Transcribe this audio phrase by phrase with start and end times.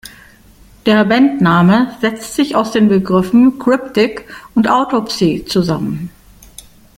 [0.87, 6.09] Der Bandname setzt sich aus den Begriffen "Cryptic" und "Autopsy" zusammen.